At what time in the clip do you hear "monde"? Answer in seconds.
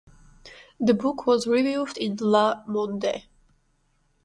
2.65-3.27